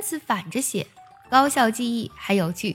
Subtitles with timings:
[0.00, 0.86] 单词反着写，
[1.28, 2.74] 高效记忆还有趣。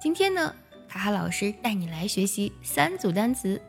[0.00, 0.54] 今天呢，
[0.88, 3.60] 卡卡老师带你来学习三组单词。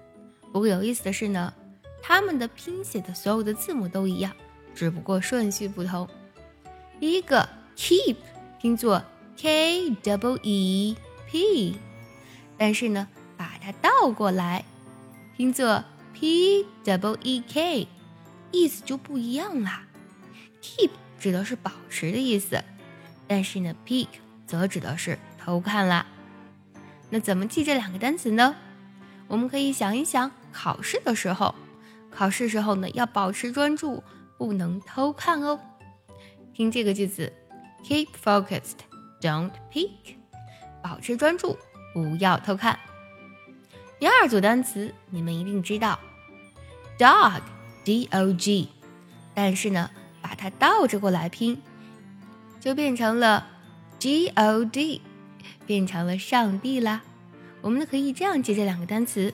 [0.53, 1.53] 不过有意思的是呢，
[2.01, 4.33] 它们的拼写的所有的字母都一样，
[4.73, 6.07] 只不过顺序不同。
[6.97, 8.15] 第一个 keep
[8.61, 9.03] 拼作
[9.35, 10.95] k w e
[11.27, 11.77] p，
[12.57, 14.63] 但是呢，把它倒过来
[15.35, 15.83] 拼作
[16.13, 17.89] p w e k，
[18.53, 19.85] 意思就不一样啦。
[20.61, 22.63] keep 指的是保持的意思，
[23.27, 24.07] 但是呢，peek
[24.45, 26.05] 则指的是偷看啦。
[27.09, 28.55] 那怎么记这两个单词呢？
[29.27, 31.55] 我们可以想一想，考试的时候，
[32.11, 34.03] 考试时候呢要保持专注，
[34.37, 35.59] 不能偷看哦。
[36.53, 37.33] 听这个句子
[37.83, 38.79] ：Keep focused,
[39.21, 40.15] don't peek。
[40.83, 41.57] 保持专注，
[41.93, 42.77] 不要偷看。
[43.99, 45.99] 第二组单词你们一定知道
[46.97, 48.69] ，dog，d-o-g，
[49.33, 49.89] 但是呢。
[50.27, 51.61] 把它倒着过来拼，
[52.65, 53.45] 就变成了
[53.99, 54.99] G O D，
[55.67, 57.03] 变成了上帝啦。
[57.61, 59.31] 我们呢可以这样记这两个单词：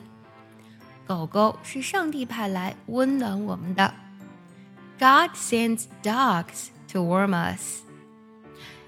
[1.08, 3.94] 狗狗是上帝派来温暖我们的。
[5.00, 7.84] God sends dogs to warm us。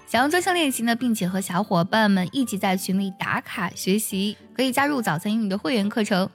[0.06, 6.28] 想要专项练习呢，并且和小伙伴们一起在群里打卡学习，可以加入早餐英语的会员课程。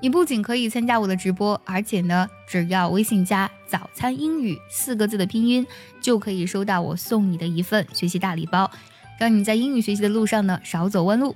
[0.00, 5.66] 你不仅可以参加我的直播，而且呢，只要微信加“早餐英语”四个字的拼音，
[6.00, 8.70] 就可以收到我送你的一份学习大礼包，
[9.18, 11.34] 让你在英语学习的路上呢少走弯路。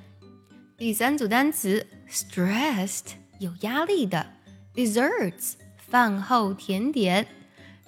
[0.78, 4.24] 第三组单词，stressed 有压力的
[4.74, 7.26] ，desserts 饭后甜点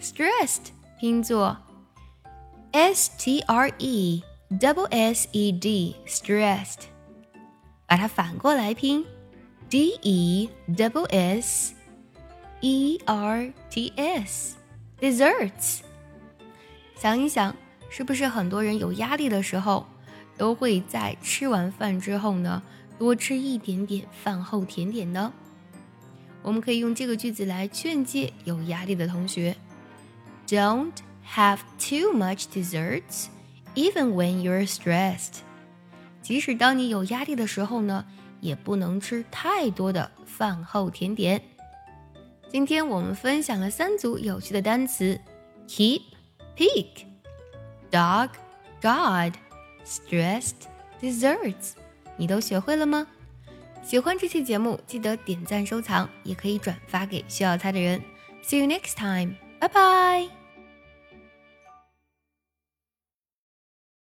[0.00, 1.56] ，stressed 拼作
[2.72, 4.22] s t r e
[4.58, 6.86] double s e d stressed，
[7.86, 9.04] 把它反过来拼。
[9.69, 11.73] D E double S
[12.61, 14.55] E R T S
[14.99, 15.79] desserts。
[16.97, 17.55] 想一想，
[17.89, 19.85] 是不是很多人有压力的时候，
[20.37, 22.61] 都会在吃完饭之后呢，
[22.97, 25.31] 多吃一点点饭后甜点呢？
[26.41, 29.55] 我们可以用这个句子来劝诫有压力的同学：
[30.47, 30.93] Don't
[31.35, 33.27] have too much desserts,
[33.75, 35.41] even when you're stressed。
[36.24, 38.04] 即使当你有压力的时候呢？
[38.40, 41.40] 也不能吃太多的饭后甜点。
[42.50, 45.18] 今天我们分享了三组有趣的单词
[45.66, 46.02] ：keep、
[46.54, 47.06] peek、
[47.90, 48.28] dog、
[48.82, 49.32] god、
[49.86, 50.66] stressed、
[51.00, 51.72] desserts。
[52.18, 53.06] 你都学会了吗？
[53.82, 58.02] 喜欢这期节目，记得点赞收藏，也可以转发给需要它的人。
[58.42, 59.36] See you next time.
[59.58, 60.43] Bye bye.